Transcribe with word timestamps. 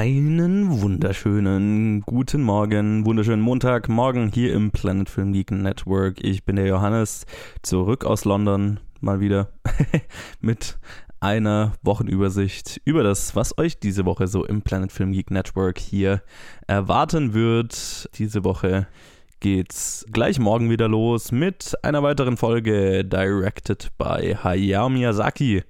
Einen 0.00 0.80
wunderschönen 0.80 2.00
guten 2.00 2.40
Morgen, 2.40 3.04
wunderschönen 3.04 3.42
Montagmorgen 3.42 4.32
hier 4.32 4.54
im 4.54 4.70
Planet 4.70 5.10
Film 5.10 5.34
Geek 5.34 5.50
Network. 5.50 6.24
Ich 6.24 6.42
bin 6.46 6.56
der 6.56 6.66
Johannes, 6.66 7.26
zurück 7.60 8.06
aus 8.06 8.24
London, 8.24 8.80
mal 9.02 9.20
wieder 9.20 9.50
mit 10.40 10.78
einer 11.20 11.74
Wochenübersicht 11.82 12.80
über 12.86 13.02
das, 13.02 13.36
was 13.36 13.58
euch 13.58 13.78
diese 13.78 14.06
Woche 14.06 14.26
so 14.26 14.46
im 14.46 14.62
Planet 14.62 14.90
Film 14.90 15.12
Geek 15.12 15.30
Network 15.30 15.78
hier 15.78 16.22
erwarten 16.66 17.34
wird. 17.34 18.08
Diese 18.16 18.42
Woche 18.42 18.86
geht's 19.40 20.06
gleich 20.10 20.38
morgen 20.38 20.70
wieder 20.70 20.88
los 20.88 21.30
mit 21.30 21.74
einer 21.82 22.02
weiteren 22.02 22.38
Folge 22.38 23.04
Directed 23.04 23.90
by 23.98 24.34
Hayao 24.42 24.88
Miyazaki 24.88 25.62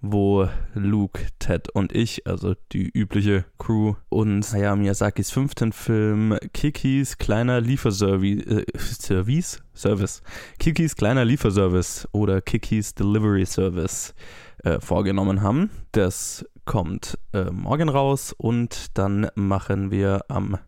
wo 0.00 0.48
Luke, 0.74 1.20
Ted 1.38 1.68
und 1.70 1.92
ich, 1.94 2.26
also 2.26 2.54
die 2.72 2.88
übliche 2.88 3.44
Crew, 3.58 3.94
uns 4.08 4.52
Hayao 4.52 4.76
Miyazakis 4.76 5.30
fünften 5.30 5.72
Film 5.72 6.38
Kikis 6.52 7.18
kleiner 7.18 7.60
Lieferservice, 7.60 8.46
äh, 8.46 9.58
Service? 9.74 10.22
Kikis 10.58 10.96
kleiner 10.96 11.24
Lieferservice 11.24 12.08
oder 12.12 12.40
Kikis 12.40 12.94
Delivery 12.94 13.46
Service 13.46 14.14
äh, 14.64 14.80
vorgenommen 14.80 15.42
haben. 15.42 15.70
Das 15.92 16.44
kommt 16.64 17.18
äh, 17.32 17.44
morgen 17.50 17.88
raus 17.88 18.34
und 18.36 18.98
dann 18.98 19.28
machen 19.34 19.90
wir 19.90 20.24
am 20.28 20.58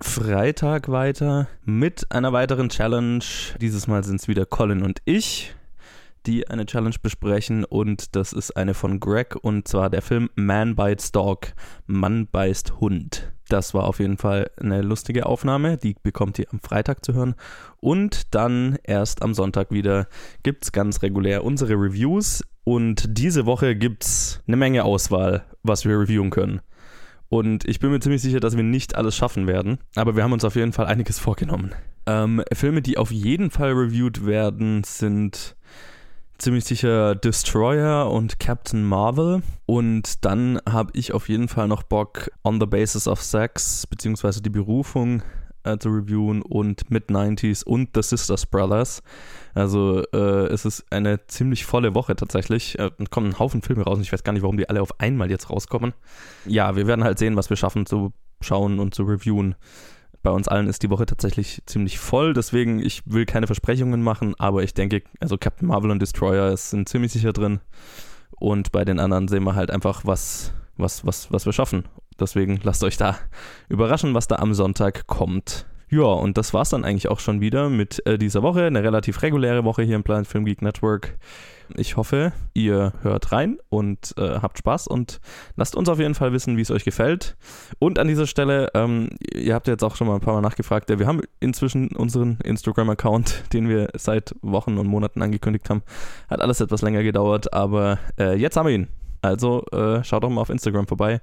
Freitag 0.00 0.88
weiter 0.88 1.48
mit 1.64 2.12
einer 2.12 2.32
weiteren 2.32 2.68
Challenge. 2.68 3.24
Dieses 3.60 3.86
Mal 3.88 4.04
sind 4.04 4.20
es 4.20 4.28
wieder 4.28 4.46
Colin 4.46 4.82
und 4.82 5.00
ich 5.04 5.54
die 6.28 6.46
eine 6.46 6.66
Challenge 6.66 6.94
besprechen 7.02 7.64
und 7.64 8.14
das 8.14 8.34
ist 8.34 8.54
eine 8.56 8.74
von 8.74 9.00
Greg 9.00 9.34
und 9.34 9.66
zwar 9.66 9.88
der 9.88 10.02
Film 10.02 10.28
Man 10.34 10.76
Bites 10.76 11.10
Dog, 11.10 11.54
Mann 11.86 12.28
beißt 12.30 12.80
Hund. 12.80 13.32
Das 13.48 13.72
war 13.72 13.84
auf 13.84 13.98
jeden 13.98 14.18
Fall 14.18 14.50
eine 14.60 14.82
lustige 14.82 15.24
Aufnahme, 15.24 15.78
die 15.78 15.96
bekommt 16.02 16.38
ihr 16.38 16.46
am 16.52 16.60
Freitag 16.60 17.02
zu 17.02 17.14
hören 17.14 17.34
und 17.80 18.34
dann 18.34 18.78
erst 18.84 19.22
am 19.22 19.32
Sonntag 19.32 19.70
wieder 19.70 20.06
gibt 20.42 20.64
es 20.64 20.72
ganz 20.72 21.00
regulär 21.00 21.44
unsere 21.44 21.72
Reviews 21.72 22.44
und 22.62 23.06
diese 23.18 23.46
Woche 23.46 23.74
gibt 23.74 24.04
es 24.04 24.42
eine 24.46 24.58
Menge 24.58 24.84
Auswahl, 24.84 25.46
was 25.62 25.86
wir 25.86 25.98
reviewen 25.98 26.28
können. 26.28 26.60
Und 27.30 27.66
ich 27.66 27.80
bin 27.80 27.90
mir 27.90 28.00
ziemlich 28.00 28.20
sicher, 28.22 28.40
dass 28.40 28.56
wir 28.56 28.62
nicht 28.62 28.96
alles 28.96 29.16
schaffen 29.16 29.46
werden. 29.46 29.78
Aber 29.94 30.16
wir 30.16 30.24
haben 30.24 30.32
uns 30.32 30.44
auf 30.44 30.56
jeden 30.56 30.72
Fall 30.72 30.86
einiges 30.86 31.18
vorgenommen. 31.18 31.74
Ähm, 32.06 32.42
Filme, 32.54 32.80
die 32.80 32.96
auf 32.96 33.10
jeden 33.10 33.50
Fall 33.50 33.72
reviewed 33.72 34.24
werden, 34.24 34.82
sind 34.84 35.56
ziemlich 36.38 36.64
sicher 36.64 37.14
Destroyer 37.14 38.10
und 38.10 38.38
Captain 38.38 38.84
Marvel. 38.84 39.42
Und 39.66 40.24
dann 40.24 40.60
habe 40.68 40.90
ich 40.94 41.12
auf 41.12 41.28
jeden 41.28 41.48
Fall 41.48 41.68
noch 41.68 41.82
Bock, 41.82 42.30
On 42.44 42.60
the 42.60 42.66
Basis 42.66 43.06
of 43.08 43.22
Sex, 43.22 43.86
beziehungsweise 43.86 44.40
die 44.40 44.50
Berufung 44.50 45.22
äh, 45.64 45.78
zu 45.78 45.90
reviewen 45.90 46.42
und 46.42 46.90
Mid-90s 46.90 47.64
und 47.64 47.90
The 47.94 48.02
Sisters 48.02 48.46
Brothers. 48.46 49.02
Also 49.54 50.02
äh, 50.12 50.46
es 50.46 50.64
ist 50.64 50.84
eine 50.90 51.26
ziemlich 51.26 51.64
volle 51.66 51.94
Woche 51.94 52.14
tatsächlich. 52.16 52.78
Äh, 52.78 52.90
kommen 53.10 53.30
ein 53.30 53.38
Haufen 53.38 53.62
Filme 53.62 53.82
raus 53.84 53.96
und 53.96 54.02
ich 54.02 54.12
weiß 54.12 54.22
gar 54.22 54.32
nicht, 54.32 54.42
warum 54.42 54.56
die 54.56 54.68
alle 54.68 54.80
auf 54.80 55.00
einmal 55.00 55.30
jetzt 55.30 55.50
rauskommen. 55.50 55.92
Ja, 56.46 56.76
wir 56.76 56.86
werden 56.86 57.04
halt 57.04 57.18
sehen, 57.18 57.36
was 57.36 57.50
wir 57.50 57.56
schaffen 57.56 57.84
zu 57.84 58.12
schauen 58.40 58.78
und 58.78 58.94
zu 58.94 59.02
reviewen 59.02 59.56
bei 60.22 60.30
uns 60.30 60.48
allen 60.48 60.66
ist 60.66 60.82
die 60.82 60.90
Woche 60.90 61.06
tatsächlich 61.06 61.62
ziemlich 61.66 61.98
voll, 61.98 62.32
deswegen 62.32 62.80
ich 62.80 63.02
will 63.06 63.24
keine 63.24 63.46
Versprechungen 63.46 64.02
machen, 64.02 64.34
aber 64.38 64.62
ich 64.62 64.74
denke, 64.74 65.02
also 65.20 65.38
Captain 65.38 65.68
Marvel 65.68 65.90
und 65.90 66.00
Destroyer 66.00 66.56
sind 66.56 66.88
ziemlich 66.88 67.12
sicher 67.12 67.32
drin 67.32 67.60
und 68.38 68.72
bei 68.72 68.84
den 68.84 68.98
anderen 68.98 69.28
sehen 69.28 69.44
wir 69.44 69.54
halt 69.54 69.70
einfach, 69.70 70.04
was, 70.04 70.52
was, 70.76 71.04
was, 71.04 71.32
was 71.32 71.46
wir 71.46 71.52
schaffen. 71.52 71.84
Deswegen 72.20 72.60
lasst 72.62 72.82
euch 72.82 72.96
da 72.96 73.16
überraschen, 73.68 74.14
was 74.14 74.26
da 74.26 74.36
am 74.36 74.54
Sonntag 74.54 75.06
kommt. 75.06 75.66
Ja, 75.90 76.04
und 76.04 76.36
das 76.36 76.52
war's 76.52 76.70
dann 76.70 76.84
eigentlich 76.84 77.08
auch 77.08 77.20
schon 77.20 77.40
wieder 77.40 77.70
mit 77.70 78.04
äh, 78.06 78.18
dieser 78.18 78.42
Woche. 78.42 78.64
Eine 78.64 78.82
relativ 78.82 79.22
reguläre 79.22 79.64
Woche 79.64 79.82
hier 79.82 79.96
im 79.96 80.02
Planet 80.02 80.26
Film 80.26 80.44
Geek 80.44 80.60
Network. 80.60 81.16
Ich 81.76 81.96
hoffe, 81.96 82.32
ihr 82.54 82.92
hört 83.02 83.32
rein 83.32 83.58
und 83.68 84.14
äh, 84.16 84.40
habt 84.40 84.58
Spaß 84.58 84.86
und 84.86 85.20
lasst 85.56 85.76
uns 85.76 85.88
auf 85.88 85.98
jeden 85.98 86.14
Fall 86.14 86.32
wissen, 86.32 86.56
wie 86.56 86.62
es 86.62 86.70
euch 86.70 86.84
gefällt. 86.84 87.36
Und 87.78 87.98
an 87.98 88.08
dieser 88.08 88.26
Stelle, 88.26 88.70
ähm, 88.74 89.10
ihr 89.32 89.54
habt 89.54 89.66
jetzt 89.66 89.82
auch 89.82 89.96
schon 89.96 90.06
mal 90.06 90.14
ein 90.14 90.20
paar 90.20 90.34
Mal 90.34 90.40
nachgefragt, 90.40 90.88
wir 90.88 91.06
haben 91.06 91.20
inzwischen 91.40 91.88
unseren 91.94 92.38
Instagram-Account, 92.42 93.44
den 93.52 93.68
wir 93.68 93.88
seit 93.94 94.34
Wochen 94.40 94.78
und 94.78 94.86
Monaten 94.86 95.22
angekündigt 95.22 95.68
haben. 95.68 95.82
Hat 96.28 96.40
alles 96.40 96.60
etwas 96.60 96.82
länger 96.82 97.02
gedauert, 97.02 97.52
aber 97.52 97.98
äh, 98.18 98.34
jetzt 98.36 98.56
haben 98.56 98.66
wir 98.66 98.74
ihn. 98.74 98.88
Also 99.20 99.64
äh, 99.72 100.04
schaut 100.04 100.22
doch 100.22 100.30
mal 100.30 100.42
auf 100.42 100.50
Instagram 100.50 100.86
vorbei. 100.86 101.20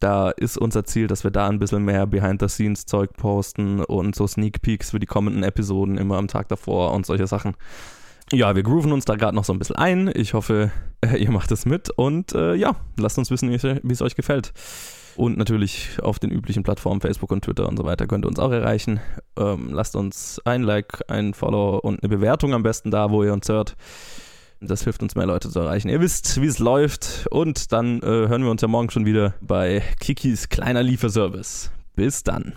Da 0.00 0.30
ist 0.30 0.56
unser 0.58 0.84
Ziel, 0.84 1.06
dass 1.06 1.24
wir 1.24 1.30
da 1.30 1.48
ein 1.48 1.58
bisschen 1.58 1.84
mehr 1.84 2.06
Behind-the-Scenes-Zeug 2.06 3.14
posten 3.16 3.82
und 3.82 4.14
so 4.14 4.26
Sneak 4.26 4.62
Peeks 4.62 4.90
für 4.90 5.00
die 5.00 5.06
kommenden 5.06 5.42
Episoden 5.42 5.98
immer 5.98 6.16
am 6.16 6.28
Tag 6.28 6.48
davor 6.48 6.92
und 6.92 7.04
solche 7.04 7.26
Sachen. 7.26 7.54
Ja, 8.32 8.54
wir 8.54 8.62
grooven 8.62 8.92
uns 8.92 9.06
da 9.06 9.16
gerade 9.16 9.34
noch 9.34 9.44
so 9.44 9.52
ein 9.52 9.58
bisschen 9.58 9.76
ein. 9.76 10.10
Ich 10.14 10.34
hoffe, 10.34 10.70
äh, 11.00 11.16
ihr 11.16 11.30
macht 11.30 11.50
es 11.50 11.64
mit 11.64 11.90
und 11.90 12.34
äh, 12.34 12.54
ja, 12.54 12.76
lasst 12.98 13.18
uns 13.18 13.30
wissen, 13.30 13.50
wie 13.50 13.92
es 13.92 14.02
euch 14.02 14.16
gefällt. 14.16 14.52
Und 15.16 15.36
natürlich 15.36 15.98
auf 16.02 16.20
den 16.20 16.30
üblichen 16.30 16.62
Plattformen, 16.62 17.00
Facebook 17.00 17.32
und 17.32 17.44
Twitter 17.44 17.68
und 17.68 17.76
so 17.76 17.84
weiter, 17.84 18.06
könnt 18.06 18.24
ihr 18.24 18.28
uns 18.28 18.38
auch 18.38 18.52
erreichen. 18.52 19.00
Ähm, 19.36 19.70
lasst 19.72 19.96
uns 19.96 20.40
ein 20.44 20.62
Like, 20.62 21.02
ein 21.08 21.34
Follow 21.34 21.78
und 21.78 22.02
eine 22.02 22.08
Bewertung 22.08 22.54
am 22.54 22.62
besten 22.62 22.92
da, 22.92 23.10
wo 23.10 23.24
ihr 23.24 23.32
uns 23.32 23.48
hört. 23.48 23.76
Das 24.60 24.82
hilft 24.82 25.02
uns 25.02 25.14
mehr 25.14 25.26
Leute 25.26 25.50
zu 25.50 25.60
erreichen. 25.60 25.88
Ihr 25.88 26.00
wisst, 26.00 26.40
wie 26.40 26.46
es 26.46 26.58
läuft. 26.58 27.26
Und 27.30 27.72
dann 27.72 28.00
äh, 28.00 28.06
hören 28.06 28.42
wir 28.42 28.50
uns 28.50 28.62
ja 28.62 28.68
morgen 28.68 28.90
schon 28.90 29.06
wieder 29.06 29.34
bei 29.40 29.82
Kikis 30.00 30.48
kleiner 30.48 30.82
Lieferservice. 30.82 31.70
Bis 31.94 32.22
dann. 32.24 32.54